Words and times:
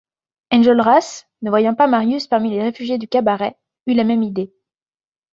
Enjolras, 0.49 1.27
ne 1.43 1.51
voyant 1.51 1.75
pas 1.75 1.85
Marius 1.85 2.25
parmi 2.25 2.49
les 2.49 2.63
réfugiés 2.63 2.97
du 2.97 3.07
cabaret, 3.07 3.55
eut 3.85 3.93
la 3.93 4.03
même 4.03 4.23
idée. 4.23 4.51